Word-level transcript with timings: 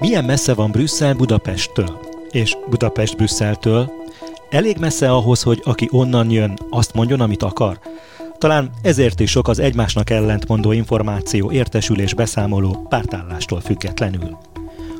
Milyen 0.00 0.24
messze 0.24 0.54
van 0.54 0.70
Brüsszel 0.70 1.14
Budapesttől? 1.14 2.00
És 2.30 2.56
Budapest 2.68 3.16
Brüsszeltől? 3.16 3.92
Elég 4.50 4.76
messze 4.78 5.10
ahhoz, 5.10 5.42
hogy 5.42 5.60
aki 5.64 5.88
onnan 5.90 6.30
jön, 6.30 6.58
azt 6.70 6.94
mondjon, 6.94 7.20
amit 7.20 7.42
akar? 7.42 7.78
Talán 8.38 8.70
ezért 8.82 9.20
is 9.20 9.30
sok 9.30 9.48
az 9.48 9.58
egymásnak 9.58 10.10
ellentmondó 10.10 10.72
információ, 10.72 11.50
értesülés, 11.50 12.14
beszámoló 12.14 12.86
pártállástól 12.88 13.60
függetlenül. 13.60 14.38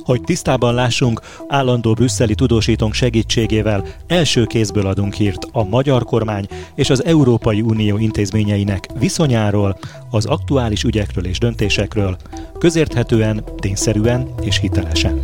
Hogy 0.04 0.20
tisztában 0.20 0.74
lássunk, 0.74 1.20
állandó 1.48 1.92
brüsszeli 1.92 2.34
tudósítónk 2.34 2.94
segítségével 2.94 3.84
első 4.06 4.44
kézből 4.44 4.86
adunk 4.86 5.14
hírt 5.14 5.46
a 5.52 5.64
magyar 5.64 6.04
kormány 6.04 6.46
és 6.74 6.90
az 6.90 7.04
Európai 7.04 7.60
Unió 7.60 7.98
intézményeinek 7.98 8.88
viszonyáról, 8.98 9.78
az 10.10 10.26
aktuális 10.26 10.82
ügyekről 10.82 11.26
és 11.26 11.38
döntésekről, 11.38 12.16
közérthetően, 12.58 13.44
tényszerűen 13.56 14.28
és 14.42 14.58
hitelesen. 14.58 15.20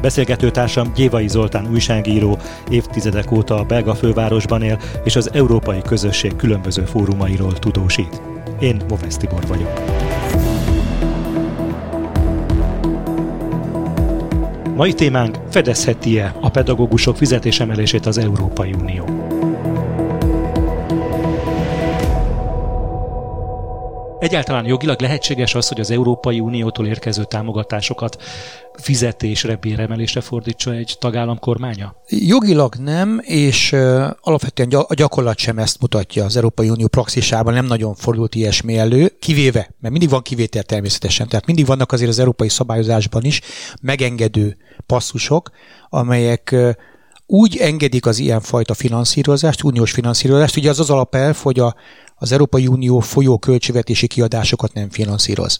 Beszélgetőtársam 0.00 0.92
Gyévai 0.94 1.28
Zoltán 1.28 1.68
újságíró, 1.70 2.38
évtizedek 2.70 3.30
óta 3.30 3.58
a 3.58 3.64
belga 3.64 3.94
fővárosban 3.94 4.62
él, 4.62 4.80
és 5.04 5.16
az 5.16 5.30
európai 5.32 5.82
közösség 5.82 6.36
különböző 6.36 6.84
fórumairól 6.84 7.52
tudósít. 7.52 8.20
Én 8.60 8.80
Movesz 8.88 9.16
Tibor 9.16 9.46
vagyok. 9.46 9.72
Mai 14.74 14.92
témánk 14.92 15.38
fedezheti-e 15.50 16.34
a 16.40 16.50
pedagógusok 16.50 17.16
fizetésemelését 17.16 18.06
az 18.06 18.18
Európai 18.18 18.72
Unió? 18.80 19.04
Egyáltalán 24.20 24.66
jogilag 24.66 25.00
lehetséges 25.00 25.54
az, 25.54 25.68
hogy 25.68 25.80
az 25.80 25.90
Európai 25.90 26.40
Uniótól 26.40 26.86
érkező 26.86 27.24
támogatásokat 27.24 28.22
fizetésre, 28.74 29.56
béremelésre 29.56 30.20
fordítsa 30.20 30.72
egy 30.72 30.96
tagállam 30.98 31.38
kormánya? 31.38 31.96
Jogilag 32.08 32.74
nem, 32.74 33.20
és 33.22 33.72
alapvetően 34.20 34.70
a 34.72 34.94
gyakorlat 34.94 35.38
sem 35.38 35.58
ezt 35.58 35.80
mutatja 35.80 36.24
az 36.24 36.36
Európai 36.36 36.70
Unió 36.70 36.86
praxisában, 36.86 37.54
nem 37.54 37.66
nagyon 37.66 37.94
fordult 37.94 38.34
ilyesmi 38.34 38.78
elő, 38.78 39.12
kivéve, 39.20 39.70
mert 39.80 39.92
mindig 39.92 40.08
van 40.08 40.22
kivétel 40.22 40.62
természetesen, 40.62 41.28
tehát 41.28 41.46
mindig 41.46 41.66
vannak 41.66 41.92
azért 41.92 42.10
az 42.10 42.18
európai 42.18 42.48
szabályozásban 42.48 43.24
is 43.24 43.40
megengedő 43.82 44.56
passzusok, 44.86 45.50
amelyek 45.88 46.56
úgy 47.30 47.56
engedik 47.56 48.06
az 48.06 48.18
ilyenfajta 48.18 48.74
finanszírozást, 48.74 49.62
uniós 49.62 49.90
finanszírozást, 49.90 50.56
ugye 50.56 50.70
az 50.70 50.80
az 50.80 50.90
alapelv, 50.90 51.36
hogy 51.36 51.58
a, 51.58 51.74
az 52.14 52.32
Európai 52.32 52.66
Unió 52.66 53.00
folyó 53.00 53.38
költségvetési 53.38 54.06
kiadásokat 54.06 54.72
nem 54.72 54.90
finanszíroz. 54.90 55.58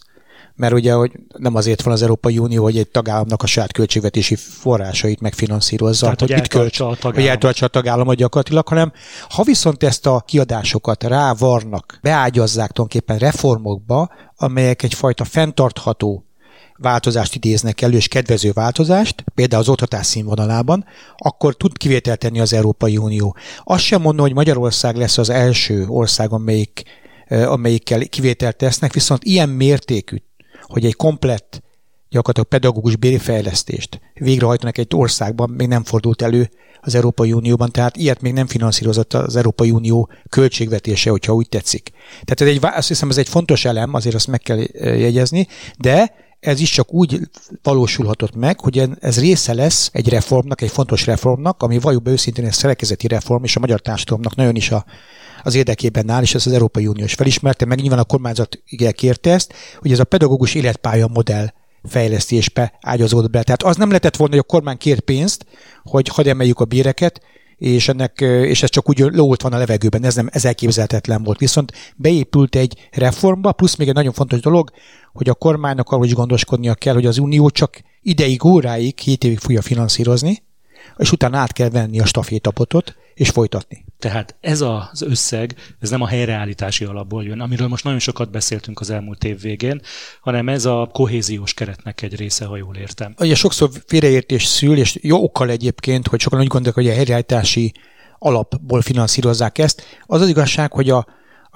Mert 0.55 0.73
ugye 0.73 0.93
hogy 0.93 1.11
nem 1.37 1.55
azért 1.55 1.81
van 1.81 1.93
az 1.93 2.01
Európai 2.01 2.37
Unió, 2.37 2.63
hogy 2.63 2.77
egy 2.77 2.87
tagállamnak 2.87 3.43
a 3.43 3.45
saját 3.45 3.71
költségvetési 3.71 4.35
forrásait 4.35 5.19
megfinanszírozza, 5.19 6.03
Tehát, 6.03 6.19
hogy, 6.19 6.29
hogy 6.29 6.39
mit 6.39 6.49
költs, 6.49 6.79
a 6.79 6.95
hogy 7.01 7.25
eltöltse 7.25 7.65
a 7.65 7.67
tagállamot 7.67 8.15
gyakorlatilag, 8.15 8.67
hanem 8.67 8.91
ha 9.29 9.43
viszont 9.43 9.83
ezt 9.83 10.05
a 10.05 10.23
kiadásokat 10.27 11.03
rávarnak, 11.03 11.99
beágyazzák 12.01 12.71
tulajdonképpen 12.71 13.17
reformokba, 13.17 14.09
amelyek 14.35 14.83
egyfajta 14.83 15.23
fenntartható 15.23 16.28
változást 16.81 17.35
idéznek 17.35 17.81
elő, 17.81 17.95
és 17.95 18.07
kedvező 18.07 18.51
változást, 18.51 19.23
például 19.35 19.61
az 19.61 19.69
oktatás 19.69 20.05
színvonalában, 20.05 20.85
akkor 21.17 21.55
tud 21.55 21.77
kivételt 21.77 22.19
tenni 22.19 22.39
az 22.39 22.53
Európai 22.53 22.97
Unió. 22.97 23.35
Azt 23.63 23.83
sem 23.83 24.01
mondom, 24.01 24.25
hogy 24.25 24.35
Magyarország 24.35 24.95
lesz 24.95 25.17
az 25.17 25.29
első 25.29 25.85
ország, 25.87 26.31
amelyik, 26.31 26.83
amelyikkel 27.27 28.07
kivételt 28.07 28.55
tesznek, 28.55 28.93
viszont 28.93 29.23
ilyen 29.23 29.49
mértékű, 29.49 30.17
hogy 30.61 30.85
egy 30.85 30.95
komplett 30.95 31.61
gyakorlatilag 32.09 32.47
pedagógus 32.47 32.95
bérfejlesztést 32.95 34.01
végrehajtanak 34.13 34.77
egy 34.77 34.87
országban, 34.95 35.49
még 35.49 35.67
nem 35.67 35.83
fordult 35.83 36.21
elő 36.21 36.49
az 36.81 36.95
Európai 36.95 37.33
Unióban, 37.33 37.71
tehát 37.71 37.97
ilyet 37.97 38.21
még 38.21 38.33
nem 38.33 38.47
finanszírozott 38.47 39.13
az 39.13 39.35
Európai 39.35 39.71
Unió 39.71 40.09
költségvetése, 40.29 41.09
hogyha 41.09 41.33
úgy 41.33 41.49
tetszik. 41.49 41.91
Tehát 42.23 42.41
ez 42.41 42.47
egy, 42.47 42.59
azt 42.77 42.87
hiszem, 42.87 43.09
ez 43.09 43.17
egy 43.17 43.29
fontos 43.29 43.65
elem, 43.65 43.93
azért 43.93 44.15
azt 44.15 44.27
meg 44.27 44.39
kell 44.39 44.59
jegyezni, 44.79 45.47
de 45.77 46.13
ez 46.39 46.59
is 46.59 46.71
csak 46.71 46.93
úgy 46.93 47.19
valósulhatott 47.63 48.35
meg, 48.35 48.59
hogy 48.59 48.89
ez 48.99 49.19
része 49.19 49.53
lesz 49.53 49.89
egy 49.93 50.09
reformnak, 50.09 50.61
egy 50.61 50.71
fontos 50.71 51.05
reformnak, 51.05 51.63
ami 51.63 51.79
valljuk 51.79 52.03
be 52.03 52.11
őszintén 52.11 52.45
egy 52.45 52.53
szerekezeti 52.53 53.07
reform, 53.07 53.43
és 53.43 53.55
a 53.55 53.59
magyar 53.59 53.79
társadalomnak 53.79 54.35
nagyon 54.35 54.55
is 54.55 54.71
a, 54.71 54.85
az 55.43 55.55
érdekében 55.55 56.09
áll, 56.09 56.21
és 56.21 56.35
ez 56.35 56.47
az 56.47 56.53
Európai 56.53 56.87
Unió 56.87 57.03
is 57.03 57.13
felismerte, 57.13 57.65
meg 57.65 57.79
nyilván 57.79 57.99
a 57.99 58.03
kormányzat 58.03 58.61
igen 58.65 58.93
kérte 58.93 59.31
ezt, 59.31 59.53
hogy 59.79 59.91
ez 59.91 59.99
a 59.99 60.03
pedagógus 60.03 60.55
életpálya 60.55 61.07
modell 61.07 61.47
fejlesztésbe 61.83 62.77
ágyazódott 62.81 63.31
be. 63.31 63.43
Tehát 63.43 63.63
az 63.63 63.75
nem 63.75 63.87
lehetett 63.87 64.15
volna, 64.15 64.33
hogy 64.33 64.43
a 64.47 64.51
kormány 64.51 64.77
kér 64.77 64.99
pénzt, 64.99 65.45
hogy 65.83 66.07
hadd 66.07 66.27
emeljük 66.27 66.59
a 66.59 66.65
béreket, 66.65 67.21
és, 67.59 67.87
ennek, 67.87 68.21
és 68.21 68.63
ez 68.63 68.69
csak 68.69 68.89
úgy 68.89 68.99
lólt 68.99 69.41
van 69.41 69.53
a 69.53 69.57
levegőben, 69.57 70.03
ez 70.03 70.15
nem 70.15 70.29
ez 70.31 70.45
elképzelhetetlen 70.45 71.23
volt. 71.23 71.39
Viszont 71.39 71.71
beépült 71.95 72.55
egy 72.55 72.89
reformba, 72.91 73.51
plusz 73.51 73.75
még 73.75 73.87
egy 73.87 73.93
nagyon 73.93 74.13
fontos 74.13 74.39
dolog, 74.39 74.71
hogy 75.13 75.29
a 75.29 75.33
kormánynak 75.33 75.89
arról 75.89 76.05
is 76.05 76.13
gondoskodnia 76.13 76.73
kell, 76.73 76.93
hogy 76.93 77.05
az 77.05 77.17
Unió 77.17 77.49
csak 77.49 77.81
ideig, 78.01 78.45
óráig, 78.45 78.95
két 78.95 79.23
évig 79.23 79.39
fogja 79.39 79.61
finanszírozni, 79.61 80.43
és 80.97 81.11
utána 81.11 81.37
át 81.37 81.51
kell 81.51 81.69
venni 81.69 81.99
a 81.99 82.05
stafétapotot, 82.05 82.95
és 83.13 83.29
folytatni. 83.29 83.85
Tehát 83.99 84.35
ez 84.41 84.61
az 84.61 85.01
összeg, 85.01 85.55
ez 85.79 85.89
nem 85.89 86.01
a 86.01 86.07
helyreállítási 86.07 86.85
alapból 86.85 87.23
jön, 87.23 87.39
amiről 87.39 87.67
most 87.67 87.83
nagyon 87.83 87.99
sokat 87.99 88.31
beszéltünk 88.31 88.79
az 88.79 88.89
elmúlt 88.89 89.23
év 89.23 89.41
végén, 89.41 89.81
hanem 90.21 90.49
ez 90.49 90.65
a 90.65 90.89
kohéziós 90.93 91.53
keretnek 91.53 92.01
egy 92.01 92.15
része, 92.15 92.45
ha 92.45 92.57
jól 92.57 92.75
értem. 92.75 93.13
Ugye 93.19 93.35
sokszor 93.35 93.69
félreértés 93.85 94.45
szül, 94.45 94.77
és 94.77 94.97
jó 95.01 95.23
okkal 95.23 95.49
egyébként, 95.49 96.07
hogy 96.07 96.19
sokan 96.19 96.39
úgy 96.39 96.47
gondolják, 96.47 96.75
hogy 96.75 96.87
a 96.87 96.93
helyreállítási 96.95 97.73
alapból 98.19 98.81
finanszírozzák 98.81 99.57
ezt. 99.57 99.83
Az 100.05 100.21
az 100.21 100.29
igazság, 100.29 100.71
hogy 100.71 100.89
a 100.89 101.05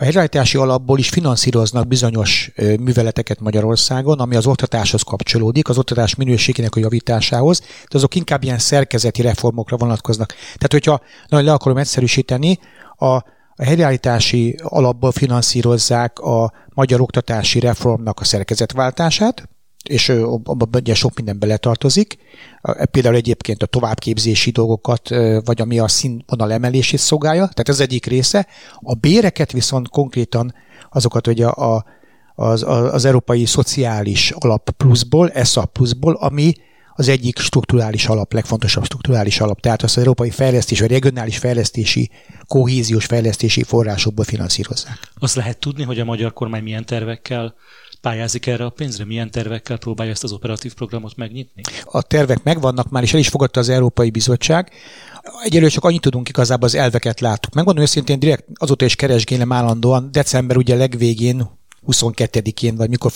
a 0.03 0.05
helyreállítási 0.05 0.57
alapból 0.57 0.99
is 0.99 1.09
finanszíroznak 1.09 1.87
bizonyos 1.87 2.51
műveleteket 2.79 3.39
Magyarországon, 3.39 4.19
ami 4.19 4.35
az 4.35 4.45
oktatáshoz 4.45 5.01
kapcsolódik, 5.01 5.69
az 5.69 5.77
oktatás 5.77 6.15
minőségének 6.15 6.75
a 6.75 6.79
javításához, 6.79 7.59
de 7.59 7.97
azok 7.97 8.15
inkább 8.15 8.43
ilyen 8.43 8.57
szerkezeti 8.57 9.21
reformokra 9.21 9.77
vonatkoznak. 9.77 10.27
Tehát, 10.27 10.71
hogyha 10.71 11.01
nagyon 11.27 11.45
le 11.45 11.53
akarom 11.53 11.77
egyszerűsíteni, 11.77 12.59
a, 12.95 13.05
a 13.55 13.63
helyreállítási 13.63 14.59
alapból 14.63 15.11
finanszírozzák 15.11 16.19
a 16.19 16.51
magyar 16.73 17.01
oktatási 17.01 17.59
reformnak 17.59 18.19
a 18.19 18.23
szerkezetváltását, 18.23 19.49
és 19.83 20.09
abban 20.09 20.69
ugye 20.73 20.93
sok 20.93 21.15
minden 21.15 21.39
beletartozik. 21.39 22.17
Például 22.91 23.15
egyébként 23.15 23.63
a 23.63 23.65
továbbképzési 23.65 24.51
dolgokat, 24.51 25.09
vagy 25.45 25.61
ami 25.61 25.79
a 25.79 25.87
színvonal 25.87 26.51
emelését 26.51 26.99
szolgálja, 26.99 27.41
tehát 27.41 27.69
ez 27.69 27.79
egyik 27.79 28.05
része. 28.05 28.47
A 28.75 28.93
béreket 28.93 29.51
viszont 29.51 29.89
konkrétan 29.89 30.53
azokat 30.91 31.27
ugye 31.27 31.45
a, 31.45 31.85
az, 32.35 32.63
az 32.67 33.05
Európai 33.05 33.45
Szociális 33.45 34.31
Alap 34.31 34.69
pluszból, 34.69 35.29
ESA 35.29 35.65
pluszból, 35.65 36.13
ami 36.13 36.53
az 36.95 37.07
egyik 37.07 37.39
strukturális 37.39 38.05
alap, 38.05 38.33
legfontosabb 38.33 38.83
strukturális 38.83 39.39
alap, 39.39 39.59
tehát 39.59 39.81
az 39.81 39.97
európai 39.97 40.29
fejlesztés, 40.29 40.79
vagy 40.79 40.91
regionális 40.91 41.37
fejlesztési, 41.37 42.09
kohéziós 42.47 43.05
fejlesztési 43.05 43.63
forrásokból 43.63 44.25
finanszírozzák. 44.25 44.99
Azt 45.15 45.35
lehet 45.35 45.57
tudni, 45.57 45.83
hogy 45.83 45.99
a 45.99 46.05
magyar 46.05 46.33
kormány 46.33 46.63
milyen 46.63 46.85
tervekkel 46.85 47.55
pályázik 48.03 48.47
erre 48.47 48.65
a 48.65 48.69
pénzre? 48.69 49.05
Milyen 49.05 49.31
tervekkel 49.31 49.77
próbálja 49.77 50.11
ezt 50.11 50.23
az 50.23 50.31
operatív 50.31 50.73
programot 50.73 51.15
megnyitni? 51.15 51.61
A 51.83 52.01
tervek 52.01 52.43
megvannak 52.43 52.89
már, 52.89 53.03
és 53.03 53.13
el 53.13 53.19
is 53.19 53.27
fogadta 53.27 53.59
az 53.59 53.69
Európai 53.69 54.09
Bizottság. 54.09 54.71
Egyelőre 55.43 55.69
csak 55.71 55.83
annyit 55.83 56.01
tudunk 56.01 56.29
igazából 56.29 56.67
az 56.67 56.75
elveket 56.75 57.19
láttuk. 57.19 57.53
Megmondom 57.53 57.83
őszintén, 57.83 58.19
direkt 58.19 58.45
azóta 58.53 58.85
is 58.85 58.95
keresgélem 58.95 59.51
állandóan. 59.51 60.11
December 60.11 60.57
ugye 60.57 60.75
legvégén 60.75 61.49
22-én, 61.87 62.75
vagy 62.75 62.89
mikor 62.89 63.11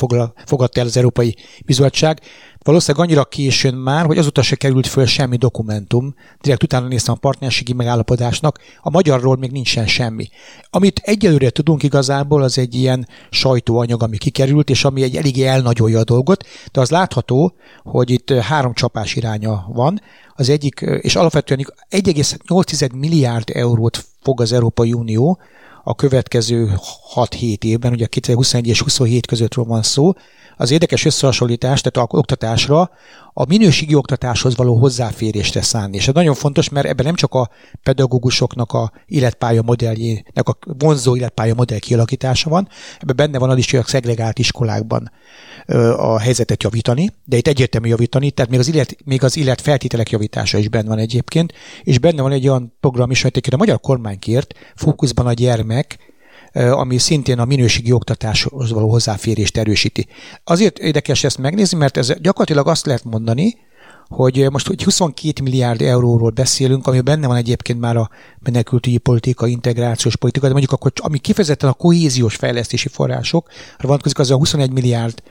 fogadta 0.45 0.79
el 0.79 0.85
az 0.85 0.97
Európai 0.97 1.35
Bizottság. 1.65 2.21
Valószínűleg 2.63 3.07
annyira 3.07 3.25
későn 3.25 3.73
már, 3.73 4.05
hogy 4.05 4.17
azóta 4.17 4.41
se 4.41 4.55
került 4.55 4.87
föl 4.87 5.05
semmi 5.05 5.37
dokumentum. 5.37 6.15
Direkt 6.41 6.63
utána 6.63 6.87
néztem 6.87 7.13
a 7.13 7.17
partnerségi 7.17 7.73
megállapodásnak. 7.73 8.59
A 8.81 8.89
magyarról 8.89 9.37
még 9.37 9.51
nincsen 9.51 9.87
semmi. 9.87 10.29
Amit 10.69 11.01
egyelőre 11.03 11.49
tudunk 11.49 11.83
igazából, 11.83 12.43
az 12.43 12.57
egy 12.57 12.75
ilyen 12.75 13.07
sajtóanyag, 13.29 14.03
ami 14.03 14.17
kikerült, 14.17 14.69
és 14.69 14.83
ami 14.83 15.01
egy 15.03 15.15
eléggé 15.15 15.45
elnagyolja 15.45 15.99
a 15.99 16.03
dolgot, 16.03 16.45
de 16.71 16.81
az 16.81 16.89
látható, 16.89 17.55
hogy 17.83 18.09
itt 18.09 18.31
három 18.31 18.73
csapás 18.73 19.15
iránya 19.15 19.65
van. 19.73 20.01
Az 20.35 20.49
egyik, 20.49 20.79
és 21.01 21.15
alapvetően 21.15 21.65
1,8 21.89 22.93
milliárd 22.93 23.49
eurót 23.53 24.05
fog 24.21 24.41
az 24.41 24.51
Európai 24.53 24.93
Unió 24.93 25.39
a 25.87 25.95
következő 25.95 26.73
6-7 27.15 27.63
évben, 27.63 27.91
ugye 27.91 28.05
2021 28.05 28.67
és 28.67 28.81
27 28.81 29.25
közöttről 29.25 29.65
van 29.65 29.83
szó, 29.83 30.13
az 30.57 30.71
érdekes 30.71 31.05
összehasonlítás, 31.05 31.81
tehát 31.81 32.09
a 32.09 32.17
oktatásra 32.17 32.91
a 33.39 33.45
minőségi 33.47 33.95
oktatáshoz 33.95 34.55
való 34.55 34.75
hozzáférésre 34.75 35.61
szánni. 35.61 35.95
És 35.95 36.07
ez 36.07 36.13
nagyon 36.13 36.35
fontos, 36.35 36.69
mert 36.69 36.87
ebben 36.87 37.05
nem 37.05 37.15
csak 37.15 37.33
a 37.33 37.49
pedagógusoknak 37.83 38.71
a 38.71 38.91
életpálya 39.05 39.61
modelljének 39.61 40.47
a 40.47 40.57
vonzó 40.77 41.15
életpálya 41.15 41.53
modell 41.53 41.79
kialakítása 41.79 42.49
van, 42.49 42.67
ebben 42.99 43.15
benne 43.15 43.37
van 43.37 43.49
az 43.49 43.57
is, 43.57 43.71
hogy 43.71 43.79
a 43.79 43.83
szegregált 43.83 44.39
iskolákban 44.39 45.11
a 45.97 46.19
helyzetet 46.19 46.63
javítani, 46.63 47.09
de 47.25 47.37
itt 47.37 47.47
egyértelmű 47.47 47.87
javítani, 47.87 48.31
tehát 48.31 48.51
még 48.51 48.59
az, 48.59 48.67
illet, 48.67 48.95
még 49.05 49.23
az 49.23 49.37
illet 49.37 49.61
feltételek 49.61 50.09
javítása 50.09 50.57
is 50.57 50.69
benne 50.69 50.87
van 50.87 50.97
egyébként, 50.97 51.53
és 51.83 51.99
benne 51.99 52.21
van 52.21 52.31
egy 52.31 52.47
olyan 52.47 52.73
program 52.79 53.11
is, 53.11 53.23
amit 53.23 53.47
a 53.47 53.57
magyar 53.57 53.79
kormány 53.79 54.19
kért, 54.19 54.53
fókuszban 54.75 55.27
a 55.27 55.33
gyermek, 55.33 56.06
ami 56.57 56.97
szintén 56.97 57.39
a 57.39 57.45
minőségi 57.45 57.91
oktatáshoz 57.91 58.71
való 58.71 58.89
hozzáférést 58.89 59.57
erősíti. 59.57 60.07
Azért 60.43 60.79
érdekes 60.79 61.23
ezt 61.23 61.37
megnézni, 61.37 61.77
mert 61.77 61.97
ez 61.97 62.13
gyakorlatilag 62.21 62.67
azt 62.67 62.85
lehet 62.85 63.03
mondani, 63.03 63.57
hogy 64.07 64.47
most 64.51 64.67
hogy 64.67 64.83
22 64.83 65.43
milliárd 65.43 65.81
euróról 65.81 66.29
beszélünk, 66.29 66.87
ami 66.87 67.01
benne 67.01 67.27
van 67.27 67.35
egyébként 67.35 67.79
már 67.79 67.97
a 67.97 68.09
menekültügyi 68.39 68.97
politika, 68.97 69.47
integrációs 69.47 70.15
politika, 70.15 70.45
de 70.45 70.51
mondjuk 70.51 70.73
akkor, 70.73 70.91
ami 70.95 71.17
kifejezetten 71.17 71.69
a 71.69 71.73
kohéziós 71.73 72.35
fejlesztési 72.35 72.87
források, 72.87 73.49
vonatkozik 73.79 74.19
az 74.19 74.31
a 74.31 74.35
21 74.35 74.71
milliárd 74.71 75.23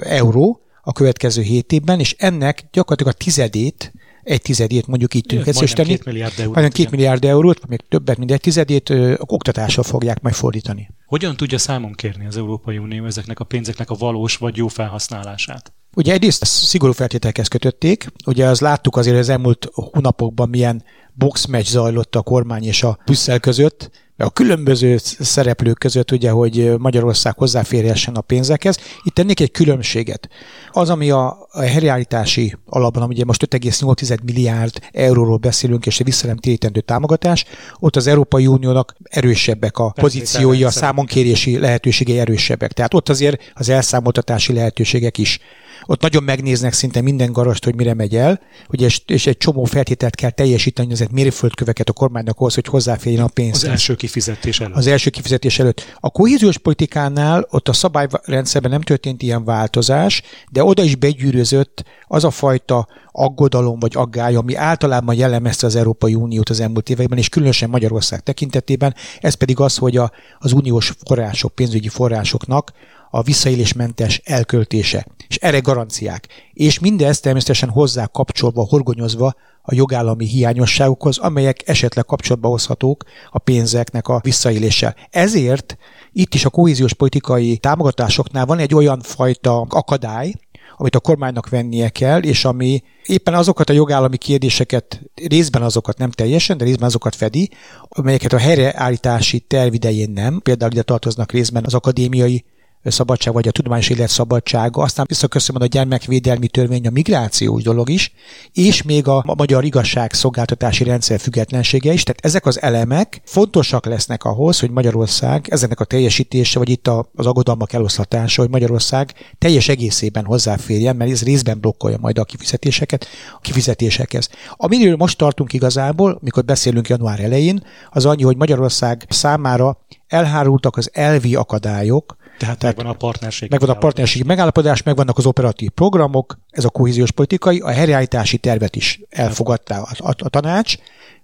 euró 0.00 0.60
a 0.82 0.92
következő 0.92 1.42
7 1.42 1.72
évben, 1.72 2.00
és 2.00 2.16
ennek 2.18 2.64
gyakorlatilag 2.72 3.14
a 3.14 3.24
tizedét 3.24 3.92
egy 4.28 4.42
tizedét 4.42 4.86
mondjuk 4.86 5.14
így 5.14 5.22
tudjuk 5.22 5.46
egyszerűsíteni. 5.46 5.88
Két 5.88 6.04
milliárd 6.04 6.32
eurót. 6.38 6.54
Majdnem 6.54 6.72
két 6.72 6.90
milliárd 6.90 7.24
eurót, 7.24 7.66
még 7.66 7.80
többet, 7.88 8.18
mint 8.18 8.30
egy 8.30 8.40
tizedét 8.40 8.90
ö, 8.90 9.14
oktatásra 9.18 9.82
fogják 9.82 10.20
majd 10.20 10.34
fordítani. 10.34 10.90
Hogyan 11.06 11.36
tudja 11.36 11.58
számon 11.58 11.92
kérni 11.92 12.26
az 12.26 12.36
Európai 12.36 12.78
Unió 12.78 13.04
ezeknek 13.04 13.40
a 13.40 13.44
pénzeknek 13.44 13.90
a 13.90 13.94
valós 13.94 14.36
vagy 14.36 14.56
jó 14.56 14.68
felhasználását? 14.68 15.72
Ugye 15.96 16.12
egyrészt 16.12 16.44
szigorú 16.44 16.92
feltételekhez 16.92 17.48
kötötték, 17.48 18.06
ugye 18.26 18.46
az 18.46 18.60
láttuk 18.60 18.96
azért 18.96 19.18
az 19.18 19.28
elmúlt 19.28 19.68
hónapokban 19.72 20.48
milyen 20.48 20.82
boxmatch 21.14 21.70
zajlott 21.70 22.14
a 22.14 22.22
kormány 22.22 22.64
és 22.64 22.82
a 22.82 22.98
Brüsszel 23.04 23.40
között, 23.40 23.90
a 24.24 24.30
különböző 24.30 24.96
szereplők 25.18 25.78
között, 25.78 26.10
ugye, 26.10 26.30
hogy 26.30 26.74
Magyarország 26.78 27.38
hozzáférhessen 27.38 28.14
a 28.14 28.20
pénzekhez. 28.20 28.78
Itt 29.02 29.14
tennék 29.14 29.40
egy 29.40 29.50
különbséget. 29.50 30.28
Az, 30.70 30.90
ami 30.90 31.10
a, 31.10 31.46
a 31.50 31.60
helyreállítási 31.60 32.56
alapban, 32.66 33.08
ugye 33.08 33.24
most 33.24 33.46
5,8 33.56 34.22
milliárd 34.22 34.78
euróról 34.92 35.36
beszélünk, 35.36 35.86
és 35.86 36.00
egy 36.00 36.06
visszanemtérítendő 36.06 36.80
támogatás, 36.80 37.44
ott 37.78 37.96
az 37.96 38.06
Európai 38.06 38.46
Uniónak 38.46 38.94
erősebbek 39.02 39.78
a 39.78 39.90
pozíciói, 39.90 40.64
a 40.64 40.70
számonkérési 40.70 41.58
lehetőségei 41.58 42.18
erősebbek. 42.18 42.72
Tehát 42.72 42.94
ott 42.94 43.08
azért 43.08 43.52
az 43.54 43.68
elszámoltatási 43.68 44.52
lehetőségek 44.52 45.18
is 45.18 45.40
ott 45.90 46.00
nagyon 46.00 46.22
megnéznek 46.22 46.72
szinte 46.72 47.00
minden 47.00 47.32
garast, 47.32 47.64
hogy 47.64 47.74
mire 47.74 47.94
megy 47.94 48.16
el, 48.16 48.40
ugye, 48.68 48.88
és, 49.06 49.26
egy 49.26 49.36
csomó 49.36 49.64
feltételt 49.64 50.14
kell 50.14 50.30
teljesíteni, 50.30 50.92
ezért 50.92 51.10
mérföldköveket 51.10 51.88
a 51.88 51.92
kormánynak 51.92 52.38
ahhoz, 52.38 52.54
hogy 52.54 52.66
hozzáférjen 52.66 53.24
a 53.24 53.28
pénz. 53.28 53.56
Az 53.56 53.64
első 53.64 53.94
kifizetés 53.94 54.60
előtt. 54.60 54.76
Az 54.76 54.86
első 54.86 55.10
kifizetés 55.10 55.58
előtt. 55.58 55.96
A 56.00 56.10
kohéziós 56.10 56.58
politikánál 56.58 57.46
ott 57.50 57.68
a 57.68 57.72
szabályrendszerben 57.72 58.70
nem 58.70 58.80
történt 58.80 59.22
ilyen 59.22 59.44
változás, 59.44 60.22
de 60.50 60.64
oda 60.64 60.82
is 60.82 60.96
begyűrözött 60.96 61.84
az 62.06 62.24
a 62.24 62.30
fajta 62.30 62.86
aggodalom 63.12 63.78
vagy 63.78 63.92
aggály, 63.96 64.34
ami 64.34 64.54
általában 64.54 65.14
jellemezte 65.14 65.66
az 65.66 65.76
Európai 65.76 66.14
Uniót 66.14 66.48
az 66.48 66.60
elmúlt 66.60 66.90
években, 66.90 67.18
és 67.18 67.28
különösen 67.28 67.70
Magyarország 67.70 68.20
tekintetében, 68.20 68.94
ez 69.20 69.34
pedig 69.34 69.60
az, 69.60 69.76
hogy 69.76 69.96
a, 69.96 70.10
az 70.38 70.52
uniós 70.52 70.92
források, 71.04 71.54
pénzügyi 71.54 71.88
forrásoknak 71.88 72.72
a 73.10 73.22
visszaélésmentes 73.22 74.20
elköltése, 74.24 75.06
és 75.28 75.36
erre 75.36 75.58
garanciák. 75.58 76.26
És 76.52 76.78
mindez 76.78 77.20
természetesen 77.20 77.68
hozzá 77.68 78.06
kapcsolva, 78.06 78.66
horgonyozva 78.68 79.34
a 79.62 79.74
jogállami 79.74 80.26
hiányosságokhoz, 80.26 81.18
amelyek 81.18 81.68
esetleg 81.68 82.04
kapcsolatba 82.04 82.48
hozhatók 82.48 83.04
a 83.30 83.38
pénzeknek 83.38 84.08
a 84.08 84.20
visszaéléssel. 84.22 84.94
Ezért 85.10 85.76
itt 86.12 86.34
is 86.34 86.44
a 86.44 86.50
kohéziós 86.50 86.94
politikai 86.94 87.56
támogatásoknál 87.56 88.46
van 88.46 88.58
egy 88.58 88.74
olyan 88.74 89.00
fajta 89.00 89.60
akadály, 89.60 90.32
amit 90.76 90.94
a 90.94 91.00
kormánynak 91.00 91.48
vennie 91.48 91.88
kell, 91.88 92.22
és 92.22 92.44
ami 92.44 92.82
éppen 93.06 93.34
azokat 93.34 93.70
a 93.70 93.72
jogállami 93.72 94.16
kérdéseket, 94.16 95.02
részben 95.28 95.62
azokat 95.62 95.98
nem 95.98 96.10
teljesen, 96.10 96.58
de 96.58 96.64
részben 96.64 96.86
azokat 96.86 97.14
fedi, 97.14 97.50
amelyeket 97.88 98.32
a 98.32 98.38
helyreállítási 98.38 99.40
terv 99.40 99.74
idején 99.74 100.10
nem. 100.10 100.40
Például 100.40 100.72
ide 100.72 100.82
tartoznak 100.82 101.32
részben 101.32 101.64
az 101.64 101.74
akadémiai 101.74 102.44
szabadság, 102.84 103.32
vagy 103.32 103.48
a 103.48 103.50
tudományos 103.50 103.88
élet 103.88 104.08
szabadsága, 104.08 104.82
aztán 104.82 105.06
visszaköszönöm 105.08 105.62
a 105.62 105.66
gyermekvédelmi 105.66 106.48
törvény, 106.48 106.86
a 106.86 106.90
migrációs 106.90 107.62
dolog 107.62 107.90
is, 107.90 108.12
és 108.52 108.82
még 108.82 109.08
a 109.08 109.24
magyar 109.36 109.64
igazságszolgáltatási 109.64 110.84
rendszer 110.84 111.20
függetlensége 111.20 111.92
is. 111.92 112.02
Tehát 112.02 112.24
ezek 112.24 112.46
az 112.46 112.62
elemek 112.62 113.20
fontosak 113.24 113.86
lesznek 113.86 114.24
ahhoz, 114.24 114.60
hogy 114.60 114.70
Magyarország 114.70 115.46
ezeknek 115.50 115.80
a 115.80 115.84
teljesítése, 115.84 116.58
vagy 116.58 116.68
itt 116.68 116.88
az 117.14 117.26
aggodalmak 117.26 117.72
eloszlatása, 117.72 118.40
hogy 118.40 118.50
Magyarország 118.50 119.12
teljes 119.38 119.68
egészében 119.68 120.24
hozzáférjen, 120.24 120.96
mert 120.96 121.10
ez 121.10 121.22
részben 121.22 121.60
blokkolja 121.60 121.98
majd 122.00 122.18
a 122.18 122.24
kifizetéseket, 122.24 123.06
a 123.36 123.40
kifizetésekhez. 123.40 124.28
Amiről 124.56 124.96
most 124.96 125.18
tartunk 125.18 125.52
igazából, 125.52 126.18
mikor 126.22 126.44
beszélünk 126.44 126.88
január 126.88 127.20
elején, 127.20 127.62
az 127.90 128.06
annyi, 128.06 128.22
hogy 128.22 128.36
Magyarország 128.36 129.06
számára 129.08 129.78
elhárultak 130.08 130.76
az 130.76 130.90
elvi 130.92 131.34
akadályok, 131.34 132.16
tehát, 132.38 132.62
megvan 132.62 132.86
a 132.86 132.92
partnerség. 132.92 133.50
Megvan 133.50 133.70
a 133.70 133.78
partnerségi 133.78 134.24
megállapodás, 134.24 134.82
megvannak 134.82 135.18
az 135.18 135.26
operatív 135.26 135.70
programok, 135.70 136.38
ez 136.50 136.64
a 136.64 136.70
kohéziós 136.70 137.10
politikai, 137.10 137.60
a 137.60 137.68
helyreállítási 137.68 138.38
tervet 138.38 138.76
is 138.76 139.00
elfogadta 139.10 139.74
a, 139.74 139.88
a, 139.98 140.14
a 140.18 140.28
tanács, 140.28 140.76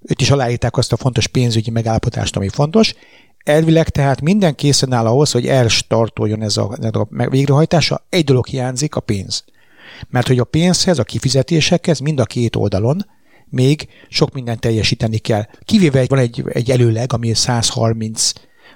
őt 0.03 0.21
is 0.21 0.31
aláírták 0.31 0.77
azt 0.77 0.93
a 0.93 0.97
fontos 0.97 1.27
pénzügyi 1.27 1.71
megállapodást, 1.71 2.37
ami 2.37 2.49
fontos. 2.49 2.95
Elvileg 3.45 3.89
tehát 3.89 4.21
minden 4.21 4.55
készen 4.55 4.93
áll 4.93 5.07
ahhoz, 5.07 5.31
hogy 5.31 5.47
elstartoljon 5.47 6.43
ez 6.43 6.57
a, 6.57 6.77
ez 6.81 6.95
a 6.95 7.09
végrehajtása. 7.11 8.07
Egy 8.09 8.25
dolog 8.25 8.47
hiányzik, 8.47 8.95
a 8.95 9.01
pénz. 9.01 9.45
Mert 10.09 10.27
hogy 10.27 10.39
a 10.39 10.45
pénzhez, 10.45 10.99
a 10.99 11.05
kifizetésekhez 11.05 11.99
mind 11.99 12.21
a 12.21 12.25
két 12.25 12.57
oldalon 12.57 13.07
még 13.49 13.89
sok 14.09 14.33
mindent 14.33 14.61
teljesíteni 14.61 15.19
kell. 15.19 15.47
Kivéve 15.65 16.05
van 16.09 16.19
egy, 16.19 16.45
egy 16.49 16.71
előleg, 16.71 17.13
ami 17.13 17.35
130 17.35 18.33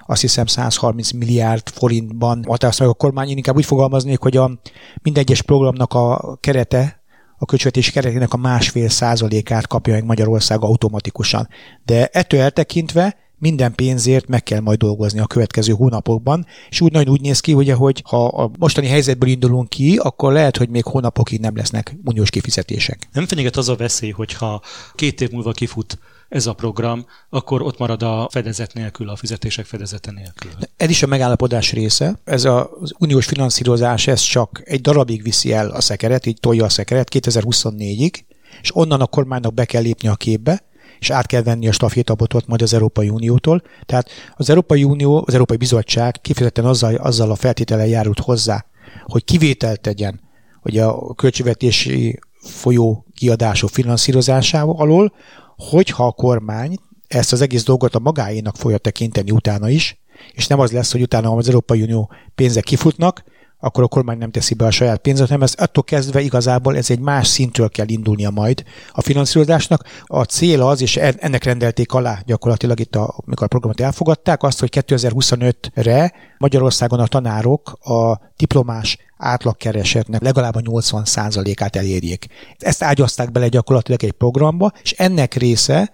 azt 0.09 0.21
hiszem 0.21 0.45
130 0.45 1.11
milliárd 1.11 1.69
forintban 1.69 2.43
határozta 2.47 2.83
meg 2.83 2.91
a 2.91 2.95
kormány. 2.95 3.29
Én 3.29 3.37
inkább 3.37 3.55
úgy 3.55 3.65
fogalmaznék, 3.65 4.19
hogy 4.19 4.37
a 4.37 4.59
minden 5.01 5.23
egyes 5.23 5.41
programnak 5.41 5.93
a 5.93 6.37
kerete, 6.39 7.01
a 7.37 7.45
költségvetési 7.45 7.91
keretének 7.91 8.33
a 8.33 8.37
másfél 8.37 8.89
százalékát 8.89 9.67
kapja 9.67 9.93
meg 9.93 10.03
Magyarország 10.05 10.61
automatikusan. 10.61 11.47
De 11.85 12.07
ettől 12.07 12.39
eltekintve 12.39 13.15
minden 13.37 13.75
pénzért 13.75 14.27
meg 14.27 14.43
kell 14.43 14.59
majd 14.59 14.79
dolgozni 14.79 15.19
a 15.19 15.27
következő 15.27 15.73
hónapokban, 15.73 16.45
és 16.69 16.81
úgy 16.81 16.91
nagyon 16.91 17.09
úgy 17.09 17.21
néz 17.21 17.39
ki, 17.39 17.53
ugye, 17.53 17.73
hogy 17.73 18.03
ha 18.05 18.25
a 18.25 18.51
mostani 18.59 18.87
helyzetből 18.87 19.29
indulunk 19.29 19.69
ki, 19.69 19.97
akkor 19.97 20.33
lehet, 20.33 20.57
hogy 20.57 20.69
még 20.69 20.83
hónapokig 20.83 21.39
nem 21.39 21.55
lesznek 21.55 21.95
uniós 22.05 22.29
kifizetések. 22.29 23.09
Nem 23.11 23.25
fenyeget 23.25 23.57
az 23.57 23.69
a 23.69 23.75
veszély, 23.75 24.11
hogyha 24.11 24.61
két 24.95 25.21
év 25.21 25.31
múlva 25.31 25.51
kifut 25.51 25.99
ez 26.29 26.47
a 26.47 26.53
program, 26.53 27.05
akkor 27.29 27.61
ott 27.61 27.77
marad 27.77 28.03
a 28.03 28.27
fedezet 28.31 28.73
nélkül, 28.73 29.09
a 29.09 29.15
fizetések 29.15 29.65
fedezete 29.65 30.11
nélkül. 30.11 30.51
Ez 30.77 30.89
is 30.89 31.03
a 31.03 31.07
megállapodás 31.07 31.71
része. 31.71 32.19
Ez 32.23 32.45
az 32.45 32.93
uniós 32.99 33.25
finanszírozás, 33.25 34.07
ez 34.07 34.21
csak 34.21 34.61
egy 34.65 34.81
darabig 34.81 35.23
viszi 35.23 35.53
el 35.53 35.69
a 35.69 35.81
szekeret, 35.81 36.25
így 36.25 36.39
tolja 36.39 36.65
a 36.65 36.69
szekeret 36.69 37.09
2024-ig, 37.11 38.13
és 38.61 38.75
onnan 38.75 39.01
a 39.01 39.05
kormánynak 39.05 39.53
be 39.53 39.65
kell 39.65 39.81
lépni 39.81 40.07
a 40.07 40.15
képbe, 40.15 40.67
és 40.99 41.09
át 41.09 41.25
kell 41.25 41.41
venni 41.41 41.67
a 41.67 41.71
stafétabotot 41.71 42.47
majd 42.47 42.61
az 42.61 42.73
Európai 42.73 43.09
Uniótól. 43.09 43.61
Tehát 43.85 44.09
az 44.35 44.49
Európai 44.49 44.83
Unió, 44.83 45.23
az 45.27 45.33
Európai 45.33 45.57
Bizottság 45.57 46.21
kifejezetten 46.21 46.65
azzal, 46.65 46.95
azzal 46.95 47.31
a 47.31 47.35
feltétele 47.35 47.87
járult 47.87 48.19
hozzá, 48.19 48.65
hogy 49.05 49.23
kivételt 49.23 49.81
tegyen 49.81 50.27
hogy 50.61 50.77
a 50.77 51.13
költségvetési 51.13 52.19
folyó 52.41 53.05
kiadások 53.15 53.69
finanszírozásával 53.69 54.75
alól, 54.77 55.13
hogyha 55.59 56.05
a 56.05 56.11
kormány 56.11 56.77
ezt 57.07 57.33
az 57.33 57.41
egész 57.41 57.63
dolgot 57.63 57.95
a 57.95 57.99
magáénak 57.99 58.55
fogja 58.55 58.77
tekinteni 58.77 59.31
utána 59.31 59.69
is, 59.69 60.01
és 60.31 60.47
nem 60.47 60.59
az 60.59 60.71
lesz, 60.71 60.91
hogy 60.91 61.01
utána 61.01 61.31
az 61.35 61.47
Európai 61.47 61.81
Unió 61.81 62.11
pénzek 62.35 62.63
kifutnak, 62.63 63.23
akkor 63.59 63.83
a 63.83 63.87
kormány 63.87 64.17
nem 64.17 64.31
teszi 64.31 64.53
be 64.53 64.65
a 64.65 64.71
saját 64.71 64.99
pénzet, 64.99 65.27
hanem 65.27 65.43
ez 65.43 65.53
attól 65.57 65.83
kezdve 65.83 66.21
igazából 66.21 66.77
ez 66.77 66.89
egy 66.89 66.99
más 66.99 67.27
szintről 67.27 67.69
kell 67.69 67.87
indulnia 67.87 68.29
majd 68.29 68.63
a 68.91 69.01
finanszírozásnak. 69.01 69.83
A 70.03 70.23
cél 70.23 70.61
az, 70.61 70.81
és 70.81 70.97
ennek 70.97 71.43
rendelték 71.43 71.93
alá 71.93 72.21
gyakorlatilag 72.25 72.79
itt, 72.79 72.95
a, 72.95 73.15
amikor 73.25 73.43
a 73.43 73.47
programot 73.47 73.79
elfogadták, 73.79 74.43
azt, 74.43 74.59
hogy 74.59 74.69
2025-re 74.71 76.13
Magyarországon 76.37 76.99
a 76.99 77.07
tanárok 77.07 77.71
a 77.71 78.19
diplomás 78.37 78.97
átlagkeresetnek 79.17 80.21
legalább 80.21 80.55
a 80.55 80.61
80%-át 80.61 81.75
elérjék. 81.75 82.27
Ezt 82.57 82.83
ágyazták 82.83 83.31
bele 83.31 83.47
gyakorlatilag 83.47 84.03
egy 84.03 84.11
programba, 84.11 84.71
és 84.83 84.91
ennek 84.91 85.33
része 85.33 85.93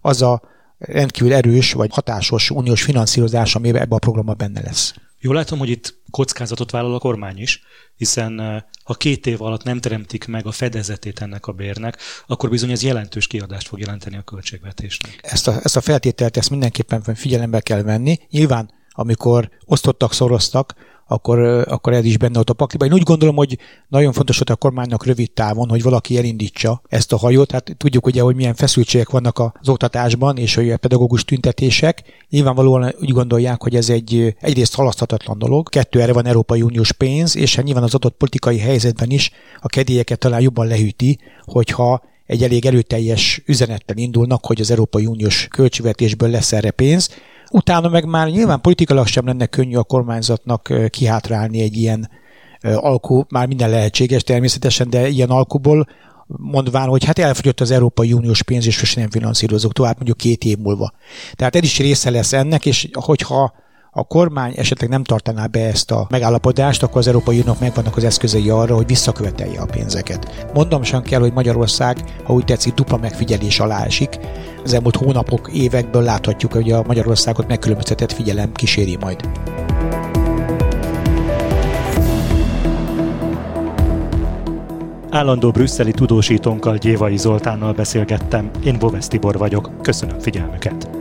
az 0.00 0.22
a 0.22 0.42
rendkívül 0.78 1.34
erős 1.34 1.72
vagy 1.72 1.94
hatásos 1.94 2.50
uniós 2.50 2.82
finanszírozás, 2.82 3.54
ami 3.54 3.68
ebbe 3.68 3.94
a 3.94 3.98
programban 3.98 4.36
benne 4.36 4.60
lesz. 4.60 4.94
Jól 5.26 5.34
látom, 5.34 5.58
hogy 5.58 5.68
itt 5.68 5.94
kockázatot 6.10 6.70
vállal 6.70 6.94
a 6.94 6.98
kormány 6.98 7.38
is, 7.38 7.62
hiszen 7.96 8.40
eh, 8.40 8.62
ha 8.84 8.94
két 8.94 9.26
év 9.26 9.42
alatt 9.42 9.62
nem 9.62 9.80
teremtik 9.80 10.26
meg 10.26 10.46
a 10.46 10.50
fedezetét 10.50 11.20
ennek 11.20 11.46
a 11.46 11.52
bérnek, 11.52 11.98
akkor 12.26 12.50
bizony 12.50 12.70
ez 12.70 12.82
jelentős 12.82 13.26
kiadást 13.26 13.68
fog 13.68 13.78
jelenteni 13.78 14.16
a 14.16 14.22
költségvetésnek. 14.22 15.18
Ezt 15.22 15.48
a, 15.48 15.60
ezt 15.62 15.76
a 15.76 15.80
feltételt 15.80 16.36
ezt 16.36 16.50
mindenképpen 16.50 17.14
figyelembe 17.14 17.60
kell 17.60 17.82
venni. 17.82 18.18
Nyilván, 18.30 18.70
amikor 18.90 19.50
osztottak, 19.64 20.12
szoroztak, 20.12 20.74
akkor, 21.06 21.38
akkor 21.68 21.92
ez 21.92 22.04
is 22.04 22.18
benne 22.18 22.34
volt 22.34 22.50
a 22.50 22.54
pakliban. 22.54 22.88
Én 22.88 22.94
úgy 22.94 23.02
gondolom, 23.02 23.36
hogy 23.36 23.58
nagyon 23.88 24.12
fontos 24.12 24.36
volt 24.36 24.50
a 24.50 24.56
kormánynak 24.56 25.06
rövid 25.06 25.30
távon, 25.30 25.68
hogy 25.68 25.82
valaki 25.82 26.18
elindítsa 26.18 26.82
ezt 26.88 27.12
a 27.12 27.16
hajót. 27.16 27.50
Hát 27.50 27.74
tudjuk 27.76 28.06
ugye, 28.06 28.22
hogy 28.22 28.34
milyen 28.34 28.54
feszültségek 28.54 29.10
vannak 29.10 29.38
az 29.38 29.68
oktatásban, 29.68 30.36
és 30.36 30.54
hogy 30.54 30.70
a 30.70 30.76
pedagógus 30.76 31.24
tüntetések. 31.24 32.02
Nyilvánvalóan 32.30 32.94
úgy 33.00 33.10
gondolják, 33.10 33.62
hogy 33.62 33.76
ez 33.76 33.90
egy 33.90 34.36
egyrészt 34.40 34.74
halaszthatatlan 34.74 35.38
dolog, 35.38 35.68
kettő 35.68 36.00
erre 36.00 36.12
van 36.12 36.26
Európai 36.26 36.62
Uniós 36.62 36.92
pénz, 36.92 37.36
és 37.36 37.54
hát 37.56 37.64
nyilván 37.64 37.82
az 37.82 37.94
adott 37.94 38.16
politikai 38.16 38.58
helyzetben 38.58 39.10
is 39.10 39.30
a 39.60 39.68
kedélyeket 39.68 40.18
talán 40.18 40.40
jobban 40.40 40.66
lehűti, 40.66 41.18
hogyha 41.44 42.02
egy 42.26 42.42
elég 42.42 42.66
erőteljes 42.66 43.42
üzenettel 43.46 43.96
indulnak, 43.96 44.46
hogy 44.46 44.60
az 44.60 44.70
Európai 44.70 45.06
Uniós 45.06 45.48
költségvetésből 45.50 46.30
lesz 46.30 46.52
erre 46.52 46.70
pénz. 46.70 47.10
Utána 47.50 47.88
meg 47.88 48.04
már 48.04 48.28
nyilván 48.28 48.60
politikailag 48.60 49.06
sem 49.06 49.26
lenne 49.26 49.46
könnyű 49.46 49.76
a 49.76 49.82
kormányzatnak 49.82 50.72
kihátrálni 50.90 51.60
egy 51.60 51.76
ilyen 51.76 52.10
alkú, 52.60 53.24
már 53.28 53.46
minden 53.46 53.70
lehetséges 53.70 54.22
természetesen, 54.22 54.90
de 54.90 55.08
ilyen 55.08 55.30
alkuból 55.30 55.86
mondván, 56.26 56.88
hogy 56.88 57.04
hát 57.04 57.18
elfogyott 57.18 57.60
az 57.60 57.70
Európai 57.70 58.12
Uniós 58.12 58.42
pénz, 58.42 58.66
és 58.66 58.74
sosem 58.74 59.02
nem 59.02 59.10
finanszírozok 59.10 59.72
tovább 59.72 59.94
mondjuk 59.94 60.16
két 60.16 60.44
év 60.44 60.58
múlva. 60.58 60.92
Tehát 61.34 61.56
ez 61.56 61.62
is 61.62 61.78
része 61.78 62.10
lesz 62.10 62.32
ennek, 62.32 62.66
és 62.66 62.88
hogyha 62.92 63.52
a 63.98 64.04
kormány 64.04 64.52
esetleg 64.56 64.90
nem 64.90 65.04
tartaná 65.04 65.46
be 65.46 65.66
ezt 65.66 65.90
a 65.90 66.06
megállapodást, 66.10 66.82
akkor 66.82 66.98
az 66.98 67.06
Európai 67.06 67.38
Uniónak 67.38 67.60
megvannak 67.60 67.96
az 67.96 68.04
eszközei 68.04 68.50
arra, 68.50 68.74
hogy 68.74 68.86
visszakövetelje 68.86 69.60
a 69.60 69.66
pénzeket. 69.66 70.48
Mondom 70.54 70.82
sem 70.82 71.02
kell, 71.02 71.20
hogy 71.20 71.32
Magyarország, 71.32 71.96
ha 72.24 72.32
úgy 72.32 72.44
tetszik, 72.44 72.74
dupla 72.74 72.96
megfigyelés 72.96 73.60
alá 73.60 73.84
esik. 73.84 74.18
Az 74.64 74.72
elmúlt 74.72 74.96
hónapok, 74.96 75.50
évekből 75.52 76.02
láthatjuk, 76.02 76.52
hogy 76.52 76.72
a 76.72 76.82
Magyarországot 76.86 77.48
megkülönböztetett 77.48 78.12
figyelem 78.12 78.52
kíséri 78.52 78.96
majd. 79.00 79.28
Állandó 85.10 85.50
brüsszeli 85.50 85.90
tudósítónkkal 85.90 86.76
Gyévai 86.76 87.16
Zoltánnal 87.16 87.72
beszélgettem, 87.72 88.50
én 88.64 88.78
Bovesz 88.78 89.08
Tibor 89.08 89.38
vagyok, 89.38 89.70
köszönöm 89.82 90.18
figyelmüket! 90.18 90.95